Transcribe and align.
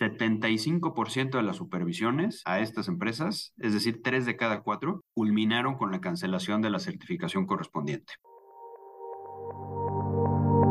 75% 0.00 1.36
de 1.36 1.42
las 1.42 1.56
supervisiones 1.56 2.42
a 2.46 2.60
estas 2.60 2.88
empresas, 2.88 3.52
es 3.58 3.74
decir, 3.74 4.00
3 4.02 4.24
de 4.24 4.36
cada 4.36 4.62
4, 4.62 5.04
culminaron 5.14 5.76
con 5.76 5.92
la 5.92 6.00
cancelación 6.00 6.62
de 6.62 6.70
la 6.70 6.78
certificación 6.78 7.46
correspondiente. 7.46 8.14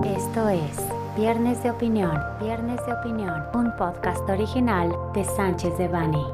Esto 0.04 0.50
es 0.50 0.78
Viernes 1.16 1.62
de 1.62 1.70
Opinión, 1.70 2.18
Viernes 2.42 2.84
de 2.88 2.94
Opinión, 2.94 3.44
un 3.54 3.72
podcast 3.78 4.28
original 4.30 4.96
de 5.14 5.24
Sánchez 5.24 5.78
de 5.78 5.88
Bani. 5.88 6.26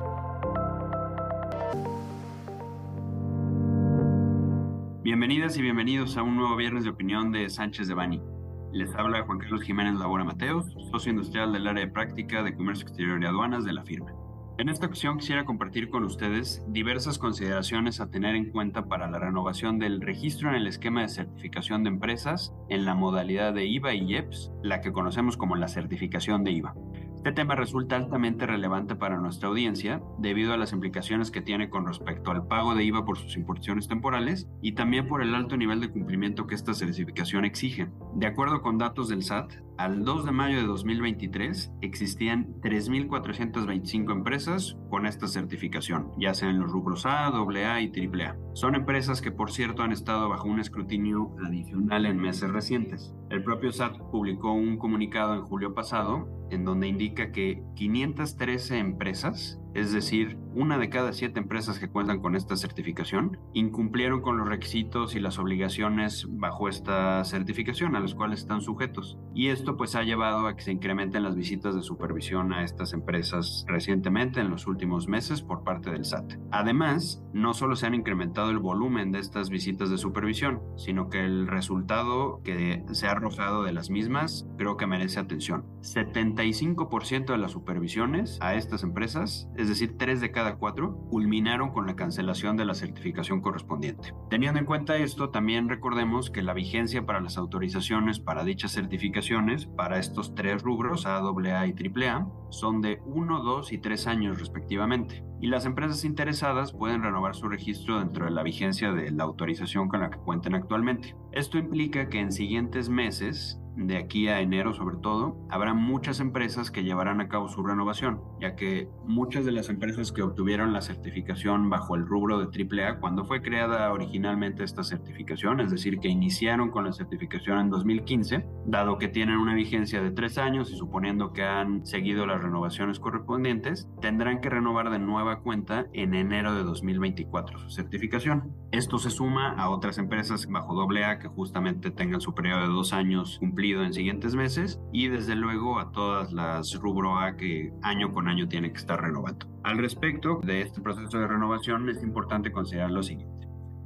Bienvenidas 5.04 5.57
y 5.57 5.62
bienvenidos 5.62 6.16
a 6.18 6.23
un 6.23 6.38
nuevo 6.38 6.55
Viernes 6.55 6.86
de 6.86 6.91
Opinión 6.91 7.32
de 7.32 7.50
Sánchez 7.50 7.88
de 7.88 7.93
Bani. 7.93 8.35
Les 8.76 8.94
habla 8.94 9.23
Juan 9.23 9.39
Carlos 9.39 9.62
Jiménez 9.62 9.96
Labora 9.96 10.26
Mateos, 10.26 10.66
socio 10.92 11.10
industrial 11.10 11.54
del 11.54 11.66
área 11.66 11.86
de 11.86 11.92
práctica 11.94 12.44
de 12.44 12.54
comercio 12.54 12.86
exterior 12.86 13.24
y 13.24 13.25
aduanas 13.25 13.64
de 13.64 13.71
la 13.71 13.86
firma. 13.86 14.11
En 14.57 14.68
esta 14.68 14.88
ocasión 14.88 15.18
quisiera 15.18 15.46
compartir 15.46 15.89
con 15.89 16.04
ustedes 16.04 16.61
diversas 16.68 17.18
consideraciones 17.18 18.01
a 18.01 18.11
tener 18.11 18.36
en 18.36 18.51
cuenta 18.51 18.89
para 18.89 19.10
la 19.10 19.18
renovación 19.18 19.79
del 19.79 20.01
registro 20.01 20.50
en 20.50 20.56
el 20.56 20.68
esquema 20.68 21.04
de 21.04 21.07
certificación 21.07 21.86
de 21.86 21.92
empresas 21.92 22.54
en 22.68 22.84
la 22.84 22.96
modalidad 22.96 23.54
de 23.54 23.65
IVA 23.65 23.93
y 23.93 24.11
IEPS, 24.11 24.51
la 24.61 24.82
que 24.82 24.92
conocemos 24.92 25.37
como 25.37 25.56
la 25.56 25.70
certificación 25.70 26.43
de 26.43 26.51
IVA. 26.51 26.76
Este 27.25 27.42
tema 27.42 27.56
resulta 27.56 27.96
altamente 27.96 28.46
relevante 28.46 28.96
para 28.96 29.18
nuestra 29.18 29.50
audiencia 29.50 30.00
debido 30.20 30.54
a 30.54 30.57
las 30.57 30.74
implicaciones 30.74 31.32
que 31.32 31.42
tiene 31.42 31.71
con 31.71 31.88
respecto 31.88 32.30
al 32.30 32.45
pago 32.45 32.75
de 32.75 32.84
IVA 32.84 33.03
por 33.03 33.17
sus 33.17 33.36
importaciones 33.36 33.88
temporales 33.88 34.48
y 34.61 34.73
también 34.73 35.08
por 35.08 35.23
el 35.23 35.34
alto 35.34 35.58
nivel 35.58 35.81
de 35.81 35.89
cumplimiento 35.89 36.45
que 36.45 36.53
esta 36.53 36.75
certificación 36.75 37.44
exige. 37.44 37.89
De 38.14 38.28
acuerdo 38.28 38.61
con 38.61 38.78
datos 38.78 39.08
del 39.08 39.23
SAT, 39.23 39.53
al 39.78 40.06
2 40.06 40.25
de 40.25 40.31
mayo 40.31 40.58
de 40.58 40.67
2023 40.67 41.73
existían 41.81 42.56
3.425 42.61 44.11
empresas 44.11 44.78
con 44.89 45.06
esta 45.06 45.28
certificación, 45.28 46.12
ya 46.18 46.34
sea 46.34 46.50
en 46.50 46.59
los 46.59 46.72
rubros 46.72 47.06
A, 47.06 47.28
AA 47.28 47.81
y 47.81 47.92
AAA. 47.92 48.38
Son 48.53 48.76
empresas 48.76 49.22
que 49.22 49.31
por 49.31 49.52
cierto 49.52 49.84
han 49.84 49.92
estado 49.92 50.30
bajo 50.30 50.48
un 50.48 50.59
escrutinio 50.59 51.36
adicional 51.46 52.06
en 52.06 52.18
meses 52.18 52.50
recientes. 52.50 53.14
El 53.30 53.44
propio 53.44 53.72
SAT 53.72 53.98
publicó 54.12 54.53
un 54.53 54.78
comunicado 54.78 55.34
en 55.34 55.42
julio 55.42 55.73
pasado 55.73 56.28
en 56.52 56.64
donde 56.64 56.88
indica 56.88 57.31
que 57.31 57.64
513 57.76 58.78
empresas 58.78 59.59
es 59.76 59.92
decir, 59.92 60.38
una 60.56 60.78
de 60.78 60.89
cada 60.89 61.14
siete 61.14 61.39
empresas 61.39 61.80
que 61.80 61.89
cuentan 61.89 62.22
con 62.22 62.36
esta 62.36 62.56
certificación 62.56 63.38
incumplieron 63.53 64.22
con 64.22 64.38
los 64.38 64.48
requisitos 64.48 65.16
y 65.16 65.20
las 65.20 65.38
obligaciones 65.38 66.28
bajo 66.30 66.70
esta 66.70 67.23
certificación 67.23 67.95
a 67.95 68.00
los 68.00 68.16
cuales 68.16 68.39
están 68.39 68.62
sujetos. 68.62 69.20
Y 69.34 69.50
esto 69.50 69.78
pues 69.78 69.95
ha 69.95 70.03
llevado 70.03 70.47
a 70.47 70.56
que 70.56 70.64
se 70.64 70.72
incrementen 70.72 71.23
las 71.23 71.36
visitas 71.36 71.75
de 71.75 71.81
supervisión 71.81 72.53
a 72.53 72.64
estas 72.64 72.94
empresas 72.94 73.66
recientemente 73.67 74.39
en 74.39 74.50
los 74.50 74.67
últimos 74.67 75.08
meses 75.08 75.42
por 75.42 75.64
parte 75.64 75.92
del 75.92 76.06
SAT. 76.06 76.34
Además, 76.52 77.23
no 77.34 77.53
solo 77.53 77.75
se 77.75 77.88
han 77.88 77.95
incrementado 77.95 78.50
el 78.50 78.59
volumen 78.59 79.12
de 79.12 79.19
estas 79.19 79.50
visitas 79.50 79.90
de 79.90 79.97
supervisión, 79.97 80.62
sino 80.78 81.09
que 81.09 81.25
el 81.25 81.47
resultado 81.47 82.42
que 82.44 82.84
se 82.92 83.08
ha 83.08 83.12
arrojado 83.12 83.64
de 83.64 83.73
las 83.73 83.90
mismas 83.90 84.47
creo 84.58 84.78
que 84.78 84.88
merece 84.88 85.19
atención. 85.19 85.66
75% 85.81 87.25
de 87.25 87.38
las 87.38 87.52
supervisiones 87.52 88.38
a 88.42 88.56
estas 88.56 88.84
empresas 88.84 89.50
es 89.56 89.69
decir, 89.69 89.97
tres 89.97 90.22
de 90.22 90.31
cada 90.31 90.45
cuatro, 90.54 90.96
culminaron 91.10 91.72
con 91.72 91.88
la 91.88 91.96
cancelación 91.96 92.56
de 92.56 92.66
la 92.66 92.76
certificación 92.76 93.42
correspondiente. 93.42 94.14
Teniendo 94.30 94.60
en 94.60 94.66
cuenta 94.66 94.96
esto, 94.98 95.32
también 95.32 95.68
recordemos 95.68 96.30
que 96.30 96.44
la 96.44 96.54
vigencia 96.54 97.06
para 97.06 97.22
las 97.22 97.38
autorizaciones 97.38 98.20
para 98.20 98.44
dichas 98.44 98.72
certificaciones, 98.72 99.66
para 99.66 99.98
estos 99.98 100.36
tres 100.36 100.62
rubros, 100.62 101.06
AA 101.06 101.68
y 101.68 101.74
AAA, 101.74 102.28
son 102.50 102.82
de 102.82 103.02
1, 103.06 103.44
2 103.44 103.74
y 103.74 103.78
3 103.80 104.08
años 104.08 104.40
respectivamente. 104.40 105.24
Y 105.42 105.48
las 105.48 105.66
empresas 105.66 106.06
interesadas 106.06 106.72
pueden 106.72 107.04
renovar 107.04 107.36
su 107.36 107.50
registro 107.50 108.00
dentro 108.00 108.26
de 108.26 108.32
la 108.32 108.44
vigencia 108.44 108.94
de 108.94 109.12
la 109.12 109.24
autorización 109.24 109.90
con 109.90 110.00
la 110.00 110.09
que 110.09 110.18
cuenten 110.18 110.56
actualmente. 110.56 111.16
Esto 111.31 111.58
implica 111.58 112.09
que 112.09 112.19
en 112.19 112.31
siguientes 112.31 112.90
meses 112.90 113.59
de 113.75 113.97
aquí 113.97 114.28
a 114.28 114.40
enero 114.41 114.74
sobre 114.74 114.97
todo, 114.97 115.38
habrá 115.50 115.74
muchas 115.74 116.19
empresas 116.19 116.72
que 116.72 116.84
llevarán 116.84 117.22
a 117.22 117.28
cabo 117.28 117.50
su 117.50 117.63
renovación, 117.63 118.22
ya 118.40 118.56
que 118.56 118.90
muchas 119.06 119.46
de 119.46 119.52
las 119.52 119.69
empresas 119.69 120.12
que 120.12 120.22
obtuvieron 120.22 120.74
la 120.74 120.81
certificación 120.81 121.69
bajo 121.69 121.96
el 121.96 122.06
rubro 122.06 122.40
de 122.40 122.46
AAA, 122.46 123.00
cuando 123.00 123.25
fue 123.25 123.41
creada 123.41 123.91
originalmente 123.91 124.63
esta 124.63 124.84
certificación, 124.84 125.59
es 125.59 125.72
decir, 125.72 126.00
que 126.00 126.08
iniciaron 126.08 126.72
con 126.72 126.86
la 126.86 126.94
certificación 126.94 127.59
en 127.59 127.69
2015, 127.69 128.46
dado 128.66 128.97
que 128.97 129.08
tienen 129.08 129.38
una 129.38 129.56
vigencia 129.56 130.02
de 130.02 130.12
tres 130.12 130.38
años 130.38 130.72
y 130.72 130.75
suponiendo 130.75 131.34
que 131.34 131.44
han 131.44 131.86
seguido 131.86 132.25
las 132.25 132.42
renovaciones 132.42 133.00
correspondientes, 133.00 133.90
tendrán 134.02 134.42
que 134.42 134.50
renovar 134.50 134.90
de 134.90 135.00
nueva 135.00 135.40
cuenta 135.40 135.86
en 135.94 136.13
enero 136.13 136.53
de 136.56 136.63
2024 136.63 137.59
su 137.59 137.69
certificación. 137.69 138.53
Esto 138.75 138.97
se 138.97 139.09
suma 139.09 139.52
a 139.53 139.69
otras 139.69 139.97
empresas 140.00 140.47
bajo 140.47 140.75
AA 140.81 141.19
que 141.19 141.30
justamente 141.30 141.91
tengan 141.91 142.19
su 142.19 142.36
periodo 142.36 142.63
de 142.63 142.68
dos 142.68 142.91
años 142.91 143.38
cumplido 143.40 143.86
en 143.86 143.94
siguientes 143.94 144.36
meses 144.36 144.81
y 144.91 145.08
desde 145.08 145.38
luego 145.38 145.80
a 145.80 145.94
todas 145.94 146.34
las 146.34 146.75
rubro 146.81 147.18
A 147.18 147.38
que 147.38 147.72
año 147.84 148.12
con 148.12 148.28
año 148.28 148.50
tiene 148.50 148.74
que 148.74 148.78
estar 148.78 149.00
renovando. 149.00 149.47
Al 149.63 149.78
respecto 149.78 150.41
de 150.44 150.62
este 150.62 150.81
proceso 150.81 151.18
de 151.18 151.25
renovación 151.25 151.88
es 151.88 152.03
importante 152.03 152.52
considerar 152.52 152.91
lo 152.91 153.02
siguiente. 153.02 153.34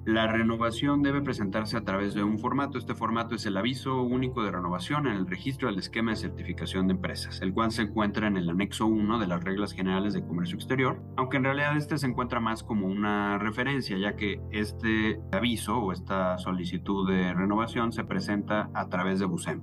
La 0.05 0.27
renovación 0.27 1.03
debe 1.03 1.21
presentarse 1.21 1.75
a 1.77 1.83
través 1.83 2.13
de 2.13 2.23
un 2.23 2.39
formato. 2.39 2.77
Este 2.77 2.95
formato 2.95 3.35
es 3.35 3.45
el 3.45 3.57
aviso 3.57 4.01
único 4.01 4.43
de 4.43 4.51
renovación 4.51 5.07
en 5.07 5.13
el 5.13 5.27
registro 5.27 5.67
del 5.67 5.77
esquema 5.77 6.11
de 6.11 6.17
certificación 6.17 6.87
de 6.87 6.93
empresas, 6.93 7.41
el 7.41 7.53
cual 7.53 7.71
se 7.71 7.83
encuentra 7.83 8.27
en 8.27 8.38
el 8.38 8.49
anexo 8.49 8.88
1 8.88 9.19
de 9.19 9.27
las 9.27 9.43
reglas 9.43 9.73
generales 9.73 10.13
de 10.13 10.25
comercio 10.25 10.55
exterior, 10.55 11.03
aunque 11.17 11.38
en 11.38 11.43
realidad 11.43 11.75
este 11.75 11.97
se 11.97 12.07
encuentra 12.07 12.39
más 12.39 12.63
como 12.63 12.88
una 12.88 13.38
referencia, 13.38 13.97
ya 13.97 14.15
que 14.15 14.41
este 14.51 15.19
aviso 15.31 15.77
o 15.77 15.91
esta 15.91 16.38
solicitud 16.38 17.07
de 17.07 17.33
renovación 17.33 17.91
se 17.91 18.05
presenta 18.05 18.69
a 18.73 18.88
través 18.88 19.19
de 19.19 19.25
BUSEM, 19.25 19.61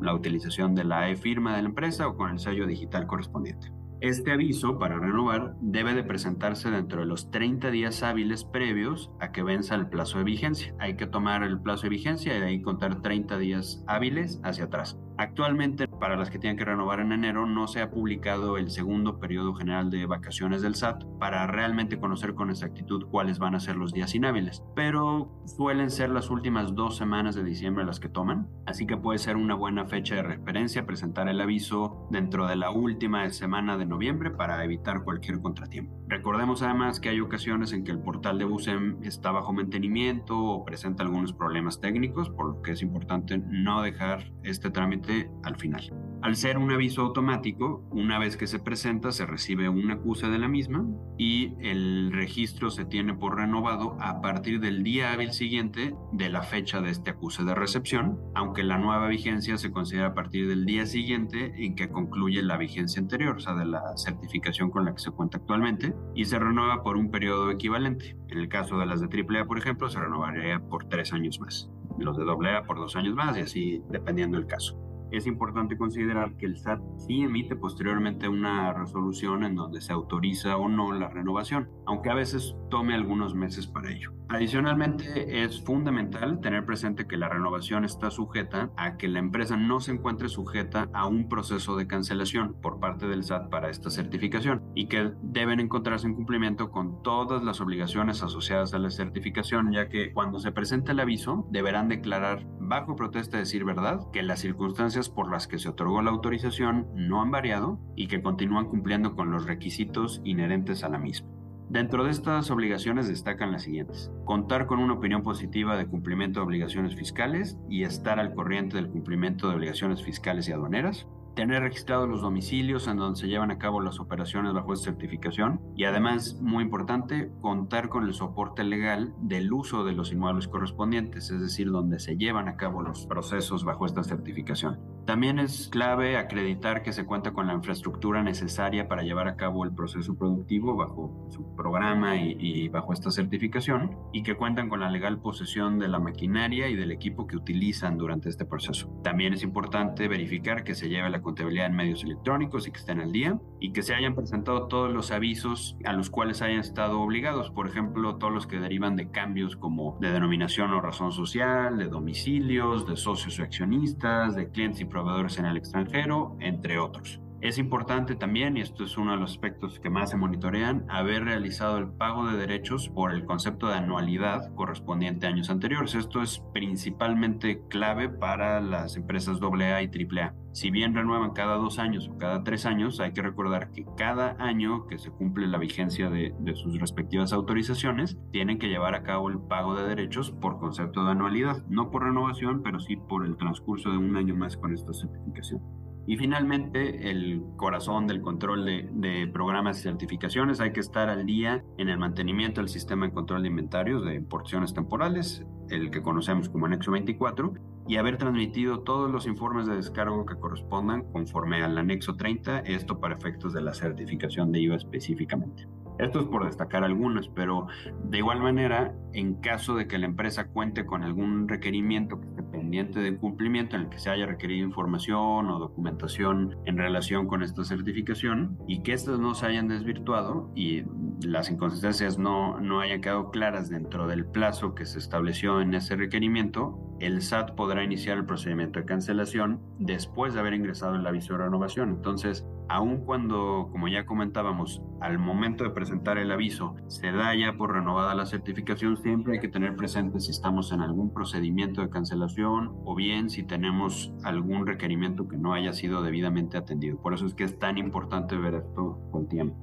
la 0.00 0.14
utilización 0.14 0.74
de 0.74 0.84
la 0.84 1.10
e-firma 1.10 1.56
de 1.56 1.62
la 1.62 1.68
empresa 1.68 2.06
o 2.06 2.16
con 2.16 2.30
el 2.30 2.38
sello 2.38 2.66
digital 2.66 3.06
correspondiente. 3.06 3.81
Este 4.02 4.32
aviso 4.32 4.80
para 4.80 4.98
renovar 4.98 5.54
debe 5.60 5.94
de 5.94 6.02
presentarse 6.02 6.72
dentro 6.72 7.02
de 7.02 7.06
los 7.06 7.30
30 7.30 7.70
días 7.70 8.02
hábiles 8.02 8.42
previos 8.42 9.12
a 9.20 9.30
que 9.30 9.44
venza 9.44 9.76
el 9.76 9.86
plazo 9.86 10.18
de 10.18 10.24
vigencia. 10.24 10.74
Hay 10.80 10.96
que 10.96 11.06
tomar 11.06 11.44
el 11.44 11.60
plazo 11.60 11.84
de 11.84 11.90
vigencia 11.90 12.36
y 12.36 12.40
de 12.40 12.46
ahí 12.46 12.62
contar 12.62 13.00
30 13.00 13.38
días 13.38 13.84
hábiles 13.86 14.40
hacia 14.42 14.64
atrás. 14.64 14.98
Actualmente, 15.22 15.86
para 15.86 16.16
las 16.16 16.30
que 16.30 16.40
tienen 16.40 16.56
que 16.56 16.64
renovar 16.64 16.98
en 16.98 17.12
enero, 17.12 17.46
no 17.46 17.68
se 17.68 17.80
ha 17.80 17.92
publicado 17.92 18.58
el 18.58 18.72
segundo 18.72 19.20
periodo 19.20 19.54
general 19.54 19.88
de 19.88 20.04
vacaciones 20.04 20.62
del 20.62 20.74
SAT 20.74 21.04
para 21.20 21.46
realmente 21.46 22.00
conocer 22.00 22.34
con 22.34 22.50
exactitud 22.50 23.06
cuáles 23.06 23.38
van 23.38 23.54
a 23.54 23.60
ser 23.60 23.76
los 23.76 23.92
días 23.92 24.16
inhábiles. 24.16 24.64
Pero 24.74 25.40
suelen 25.46 25.92
ser 25.92 26.10
las 26.10 26.28
últimas 26.28 26.74
dos 26.74 26.96
semanas 26.96 27.36
de 27.36 27.44
diciembre 27.44 27.84
las 27.84 28.00
que 28.00 28.08
toman, 28.08 28.48
así 28.66 28.84
que 28.84 28.96
puede 28.96 29.20
ser 29.20 29.36
una 29.36 29.54
buena 29.54 29.84
fecha 29.84 30.16
de 30.16 30.24
referencia 30.24 30.86
presentar 30.86 31.28
el 31.28 31.40
aviso 31.40 32.08
dentro 32.10 32.48
de 32.48 32.56
la 32.56 32.72
última 32.72 33.30
semana 33.30 33.78
de 33.78 33.86
noviembre 33.86 34.32
para 34.32 34.64
evitar 34.64 35.04
cualquier 35.04 35.40
contratiempo. 35.40 36.02
Recordemos 36.08 36.62
además 36.62 36.98
que 36.98 37.10
hay 37.10 37.20
ocasiones 37.20 37.72
en 37.72 37.84
que 37.84 37.92
el 37.92 38.00
portal 38.00 38.38
de 38.38 38.44
BUSEM 38.44 39.04
está 39.04 39.30
bajo 39.30 39.52
mantenimiento 39.52 40.36
o 40.36 40.64
presenta 40.64 41.04
algunos 41.04 41.32
problemas 41.32 41.80
técnicos, 41.80 42.28
por 42.28 42.56
lo 42.56 42.60
que 42.60 42.72
es 42.72 42.82
importante 42.82 43.38
no 43.38 43.82
dejar 43.82 44.32
este 44.42 44.70
trámite 44.70 45.11
al 45.42 45.56
final. 45.56 45.92
Al 46.22 46.36
ser 46.36 46.56
un 46.56 46.70
aviso 46.70 47.02
automático, 47.02 47.82
una 47.90 48.16
vez 48.20 48.36
que 48.36 48.46
se 48.46 48.60
presenta 48.60 49.10
se 49.10 49.26
recibe 49.26 49.68
un 49.68 49.90
acuse 49.90 50.28
de 50.28 50.38
la 50.38 50.46
misma 50.46 50.86
y 51.18 51.54
el 51.58 52.12
registro 52.12 52.70
se 52.70 52.84
tiene 52.84 53.12
por 53.14 53.36
renovado 53.36 53.96
a 54.00 54.20
partir 54.20 54.60
del 54.60 54.84
día 54.84 55.12
hábil 55.12 55.32
siguiente 55.32 55.96
de 56.12 56.28
la 56.30 56.42
fecha 56.42 56.80
de 56.80 56.90
este 56.90 57.10
acuse 57.10 57.42
de 57.42 57.56
recepción, 57.56 58.20
aunque 58.36 58.62
la 58.62 58.78
nueva 58.78 59.08
vigencia 59.08 59.58
se 59.58 59.72
considera 59.72 60.08
a 60.08 60.14
partir 60.14 60.48
del 60.48 60.64
día 60.64 60.86
siguiente 60.86 61.52
en 61.56 61.74
que 61.74 61.88
concluye 61.88 62.40
la 62.42 62.56
vigencia 62.56 63.02
anterior, 63.02 63.36
o 63.36 63.40
sea, 63.40 63.54
de 63.54 63.64
la 63.64 63.96
certificación 63.96 64.70
con 64.70 64.84
la 64.84 64.94
que 64.94 65.00
se 65.00 65.10
cuenta 65.10 65.38
actualmente, 65.38 65.92
y 66.14 66.26
se 66.26 66.38
renueva 66.38 66.84
por 66.84 66.96
un 66.96 67.10
periodo 67.10 67.50
equivalente. 67.50 68.16
En 68.28 68.38
el 68.38 68.48
caso 68.48 68.78
de 68.78 68.86
las 68.86 69.00
de 69.00 69.08
AAA, 69.08 69.46
por 69.46 69.58
ejemplo, 69.58 69.90
se 69.90 69.98
renovaría 69.98 70.60
por 70.60 70.84
tres 70.84 71.12
años 71.12 71.40
más, 71.40 71.68
los 71.98 72.16
de 72.16 72.24
AA 72.24 72.62
por 72.62 72.76
dos 72.76 72.94
años 72.96 73.14
más 73.14 73.36
y 73.36 73.40
así 73.40 73.82
dependiendo 73.90 74.36
del 74.36 74.46
caso 74.46 74.81
es 75.12 75.26
importante 75.26 75.76
considerar 75.76 76.36
que 76.36 76.46
el 76.46 76.58
SAT 76.58 76.80
sí 76.96 77.22
emite 77.22 77.56
posteriormente 77.56 78.28
una 78.28 78.72
resolución 78.72 79.44
en 79.44 79.54
donde 79.54 79.80
se 79.80 79.92
autoriza 79.92 80.56
o 80.56 80.68
no 80.68 80.92
la 80.92 81.08
renovación, 81.08 81.68
aunque 81.86 82.10
a 82.10 82.14
veces 82.14 82.56
tome 82.70 82.94
algunos 82.94 83.34
meses 83.34 83.66
para 83.66 83.90
ello. 83.90 84.12
Adicionalmente, 84.28 85.44
es 85.44 85.62
fundamental 85.62 86.40
tener 86.40 86.64
presente 86.64 87.06
que 87.06 87.18
la 87.18 87.28
renovación 87.28 87.84
está 87.84 88.10
sujeta 88.10 88.70
a 88.78 88.96
que 88.96 89.06
la 89.06 89.18
empresa 89.18 89.58
no 89.58 89.80
se 89.80 89.92
encuentre 89.92 90.30
sujeta 90.30 90.88
a 90.94 91.06
un 91.06 91.28
proceso 91.28 91.76
de 91.76 91.86
cancelación 91.86 92.56
por 92.62 92.80
parte 92.80 93.06
del 93.06 93.24
SAT 93.24 93.50
para 93.50 93.68
esta 93.68 93.90
certificación 93.90 94.62
y 94.74 94.86
que 94.86 95.12
deben 95.22 95.60
encontrarse 95.60 96.06
en 96.06 96.14
cumplimiento 96.14 96.70
con 96.70 97.02
todas 97.02 97.42
las 97.42 97.60
obligaciones 97.60 98.22
asociadas 98.22 98.72
a 98.72 98.78
la 98.78 98.90
certificación, 98.90 99.70
ya 99.70 99.90
que 99.90 100.14
cuando 100.14 100.38
se 100.38 100.52
presenta 100.52 100.92
el 100.92 101.00
aviso 101.00 101.46
deberán 101.50 101.88
declarar 101.88 102.46
bajo 102.58 102.96
protesta 102.96 103.36
de 103.36 103.42
decir 103.42 103.64
verdad 103.64 104.00
que 104.12 104.22
las 104.22 104.40
circunstancias 104.40 105.01
por 105.08 105.30
las 105.30 105.46
que 105.46 105.58
se 105.58 105.68
otorgó 105.68 106.02
la 106.02 106.10
autorización 106.10 106.86
no 106.94 107.22
han 107.22 107.30
variado 107.30 107.78
y 107.96 108.06
que 108.06 108.22
continúan 108.22 108.66
cumpliendo 108.66 109.14
con 109.14 109.30
los 109.30 109.46
requisitos 109.46 110.20
inherentes 110.24 110.84
a 110.84 110.88
la 110.88 110.98
misma. 110.98 111.28
Dentro 111.68 112.04
de 112.04 112.10
estas 112.10 112.50
obligaciones 112.50 113.08
destacan 113.08 113.52
las 113.52 113.62
siguientes. 113.62 114.10
Contar 114.24 114.66
con 114.66 114.78
una 114.78 114.92
opinión 114.92 115.22
positiva 115.22 115.76
de 115.76 115.86
cumplimiento 115.86 116.40
de 116.40 116.46
obligaciones 116.46 116.94
fiscales 116.94 117.56
y 117.70 117.84
estar 117.84 118.20
al 118.20 118.34
corriente 118.34 118.76
del 118.76 118.90
cumplimiento 118.90 119.48
de 119.48 119.54
obligaciones 119.54 120.02
fiscales 120.02 120.48
y 120.48 120.52
aduaneras 120.52 121.06
tener 121.34 121.62
registrados 121.62 122.08
los 122.08 122.20
domicilios 122.20 122.88
en 122.88 122.96
donde 122.96 123.20
se 123.20 123.28
llevan 123.28 123.50
a 123.50 123.58
cabo 123.58 123.80
las 123.80 124.00
operaciones 124.00 124.52
bajo 124.52 124.72
esta 124.72 124.90
certificación 124.90 125.60
y 125.76 125.84
además, 125.84 126.38
muy 126.40 126.64
importante, 126.64 127.30
contar 127.40 127.88
con 127.88 128.04
el 128.04 128.14
soporte 128.14 128.64
legal 128.64 129.14
del 129.20 129.52
uso 129.52 129.84
de 129.84 129.92
los 129.92 130.12
inmuebles 130.12 130.48
correspondientes, 130.48 131.30
es 131.30 131.40
decir, 131.40 131.70
donde 131.70 131.98
se 131.98 132.16
llevan 132.16 132.48
a 132.48 132.56
cabo 132.56 132.82
los 132.82 133.06
procesos 133.06 133.64
bajo 133.64 133.86
esta 133.86 134.02
certificación. 134.02 134.80
También 135.06 135.38
es 135.38 135.68
clave 135.68 136.16
acreditar 136.16 136.82
que 136.82 136.92
se 136.92 137.04
cuenta 137.04 137.32
con 137.32 137.46
la 137.46 137.54
infraestructura 137.54 138.22
necesaria 138.22 138.86
para 138.86 139.02
llevar 139.02 139.26
a 139.26 139.36
cabo 139.36 139.64
el 139.64 139.74
proceso 139.74 140.14
productivo 140.16 140.76
bajo 140.76 141.26
su 141.30 141.56
programa 141.56 142.16
y, 142.16 142.68
bajo 142.68 142.92
esta 142.92 143.10
certificación 143.10 143.96
y 144.12 144.22
que 144.22 144.36
cuentan 144.36 144.68
con 144.68 144.80
la 144.80 144.90
legal 144.90 145.20
posesión 145.20 145.78
de 145.78 145.88
la 145.88 145.98
maquinaria 145.98 146.68
y 146.68 146.76
del 146.76 146.92
equipo 146.92 147.26
que 147.26 147.36
utilizan 147.36 147.98
durante 147.98 148.28
este 148.28 148.44
proceso. 148.44 148.88
También 149.02 149.32
es 149.32 149.42
importante 149.42 150.06
verificar 150.08 150.62
que 150.62 150.74
se 150.74 150.88
lleve 150.88 151.10
la 151.10 151.21
contabilidad 151.22 151.66
en 151.66 151.76
medios 151.76 152.04
electrónicos 152.04 152.66
y 152.66 152.72
que 152.72 152.78
estén 152.78 153.00
al 153.00 153.12
día 153.12 153.38
y 153.60 153.72
que 153.72 153.82
se 153.82 153.94
hayan 153.94 154.14
presentado 154.14 154.68
todos 154.68 154.92
los 154.92 155.10
avisos 155.10 155.76
a 155.84 155.92
los 155.92 156.10
cuales 156.10 156.42
hayan 156.42 156.60
estado 156.60 157.00
obligados, 157.00 157.50
por 157.50 157.66
ejemplo, 157.66 158.16
todos 158.16 158.32
los 158.32 158.46
que 158.46 158.58
derivan 158.58 158.96
de 158.96 159.10
cambios 159.10 159.56
como 159.56 159.98
de 160.00 160.12
denominación 160.12 160.72
o 160.72 160.80
razón 160.80 161.12
social, 161.12 161.78
de 161.78 161.88
domicilios, 161.88 162.86
de 162.86 162.96
socios 162.96 163.38
o 163.38 163.42
accionistas, 163.42 164.34
de 164.34 164.50
clientes 164.50 164.80
y 164.80 164.84
proveedores 164.84 165.38
en 165.38 165.46
el 165.46 165.56
extranjero, 165.56 166.36
entre 166.40 166.78
otros. 166.78 167.20
Es 167.42 167.58
importante 167.58 168.14
también, 168.14 168.56
y 168.56 168.60
esto 168.60 168.84
es 168.84 168.96
uno 168.96 169.10
de 169.10 169.16
los 169.16 169.32
aspectos 169.32 169.80
que 169.80 169.90
más 169.90 170.10
se 170.10 170.16
monitorean, 170.16 170.86
haber 170.88 171.24
realizado 171.24 171.76
el 171.78 171.88
pago 171.88 172.24
de 172.24 172.36
derechos 172.36 172.88
por 172.88 173.12
el 173.12 173.24
concepto 173.24 173.66
de 173.66 173.74
anualidad 173.74 174.54
correspondiente 174.54 175.26
a 175.26 175.30
años 175.30 175.50
anteriores. 175.50 175.96
Esto 175.96 176.22
es 176.22 176.40
principalmente 176.54 177.64
clave 177.68 178.08
para 178.08 178.60
las 178.60 178.96
empresas 178.96 179.40
AA 179.42 179.82
y 179.82 179.86
AAA. 179.86 180.36
Si 180.52 180.70
bien 180.70 180.94
renuevan 180.94 181.32
cada 181.32 181.56
dos 181.56 181.80
años 181.80 182.08
o 182.08 182.16
cada 182.16 182.44
tres 182.44 182.64
años, 182.64 183.00
hay 183.00 183.12
que 183.12 183.22
recordar 183.22 183.72
que 183.72 183.86
cada 183.96 184.36
año 184.38 184.86
que 184.86 184.98
se 184.98 185.10
cumple 185.10 185.48
la 185.48 185.58
vigencia 185.58 186.10
de, 186.10 186.32
de 186.38 186.54
sus 186.54 186.78
respectivas 186.78 187.32
autorizaciones, 187.32 188.16
tienen 188.30 188.60
que 188.60 188.68
llevar 188.68 188.94
a 188.94 189.02
cabo 189.02 189.28
el 189.28 189.40
pago 189.40 189.74
de 189.74 189.88
derechos 189.88 190.30
por 190.30 190.60
concepto 190.60 191.04
de 191.04 191.10
anualidad, 191.10 191.66
no 191.66 191.90
por 191.90 192.04
renovación, 192.04 192.62
pero 192.62 192.78
sí 192.78 192.94
por 192.94 193.26
el 193.26 193.36
transcurso 193.36 193.90
de 193.90 193.98
un 193.98 194.16
año 194.16 194.36
más 194.36 194.56
con 194.56 194.72
esta 194.72 194.92
certificación. 194.92 195.81
Y 196.06 196.16
finalmente, 196.16 197.10
el 197.10 197.42
corazón 197.56 198.06
del 198.06 198.20
control 198.20 198.64
de, 198.64 199.30
programas 199.32 199.78
y 199.78 199.82
certificaciones. 199.82 200.60
Hay 200.60 200.72
que 200.72 200.80
estar 200.80 201.08
al 201.08 201.26
día 201.26 201.64
en 201.78 201.88
el 201.88 201.98
mantenimiento 201.98 202.60
del 202.60 202.68
sistema 202.68 203.06
de 203.06 203.12
control 203.12 203.42
de 203.42 203.48
inventarios 203.48 204.04
de 204.04 204.20
porciones 204.20 204.74
temporales, 204.74 205.44
el 205.68 205.90
que 205.90 206.02
conocemos 206.02 206.48
como 206.48 206.66
anexo 206.66 206.90
24, 206.90 207.54
y 207.88 207.96
haber 207.96 208.16
transmitido 208.18 208.80
todos 208.80 209.10
los 209.10 209.26
informes 209.26 209.66
de 209.66 209.76
descargo 209.76 210.26
que 210.26 210.36
correspondan 210.36 211.04
conforme 211.12 211.62
al 211.62 211.78
anexo 211.78 212.16
30, 212.16 212.60
esto 212.60 213.00
para 213.00 213.14
efectos 213.14 213.52
de 213.52 213.62
la 213.62 213.74
certificación 213.74 214.52
de 214.52 214.60
IVA 214.60 214.76
específicamente. 214.76 215.66
Esto 215.98 216.20
es 216.20 216.26
por 216.26 216.44
destacar 216.44 216.84
algunos, 216.84 217.28
pero 217.28 217.66
de 218.04 218.18
igual 218.18 218.40
manera, 218.40 218.94
en 219.12 219.34
caso 219.34 219.74
de 219.74 219.86
que 219.86 219.98
la 219.98 220.06
empresa 220.06 220.48
cuente 220.48 220.86
con 220.86 221.02
algún 221.02 221.48
requerimiento 221.48 222.20
que 222.20 222.28
esté 222.28 222.42
pendiente 222.72 223.00
de 223.00 223.18
cumplimiento 223.18 223.76
en 223.76 223.82
el 223.82 223.88
que 223.90 223.98
se 223.98 224.08
haya 224.08 224.24
requerido 224.24 224.66
información 224.66 225.50
o 225.50 225.58
documentación 225.58 226.56
en 226.64 226.78
relación 226.78 227.26
con 227.26 227.42
esta 227.42 227.64
certificación 227.64 228.56
y 228.66 228.82
que 228.82 228.94
estas 228.94 229.18
no 229.18 229.34
se 229.34 229.44
hayan 229.44 229.68
desvirtuado 229.68 230.50
y 230.54 230.84
las 231.22 231.50
inconsistencias 231.50 232.16
no, 232.16 232.58
no 232.60 232.80
hayan 232.80 233.02
quedado 233.02 233.30
claras 233.30 233.68
dentro 233.68 234.06
del 234.06 234.24
plazo 234.24 234.74
que 234.74 234.86
se 234.86 234.98
estableció 234.98 235.60
en 235.60 235.74
ese 235.74 235.96
requerimiento, 235.96 236.96
el 236.98 237.20
SAT 237.20 237.50
podrá 237.56 237.84
iniciar 237.84 238.16
el 238.16 238.24
procedimiento 238.24 238.78
de 238.78 238.86
cancelación 238.86 239.60
después 239.78 240.32
de 240.32 240.40
haber 240.40 240.54
ingresado 240.54 240.94
el 240.94 241.06
aviso 241.06 241.34
de 241.34 241.44
renovación. 241.44 241.90
Entonces, 241.90 242.46
aun 242.70 243.04
cuando, 243.04 243.68
como 243.70 243.88
ya 243.88 244.06
comentábamos, 244.06 244.80
al 245.02 245.18
momento 245.18 245.64
de 245.64 245.70
presentar 245.70 246.16
el 246.16 246.30
aviso 246.30 246.76
se 246.86 247.10
da 247.10 247.34
ya 247.34 247.54
por 247.54 247.72
renovada 247.72 248.14
la 248.14 248.24
certificación, 248.24 248.96
siempre 248.96 249.34
hay 249.34 249.40
que 249.40 249.48
tener 249.48 249.74
presente 249.74 250.20
si 250.20 250.30
estamos 250.30 250.72
en 250.72 250.80
algún 250.80 251.12
procedimiento 251.12 251.80
de 251.80 251.90
cancelación 251.90 252.72
o 252.84 252.94
bien 252.94 253.28
si 253.28 253.42
tenemos 253.42 254.14
algún 254.22 254.64
requerimiento 254.64 255.26
que 255.26 255.36
no 255.36 255.54
haya 255.54 255.72
sido 255.72 256.02
debidamente 256.02 256.56
atendido. 256.56 256.98
Por 257.02 257.14
eso 257.14 257.26
es 257.26 257.34
que 257.34 257.44
es 257.44 257.58
tan 257.58 257.78
importante 257.78 258.36
ver 258.36 258.54
esto 258.54 259.00
con 259.10 259.28
tiempo. 259.28 259.56